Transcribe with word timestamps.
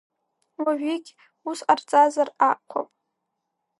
Уажәыгь 0.63 1.09
ус 1.49 1.59
ҟарҵазар 1.67 2.29
акәхап. 2.49 2.87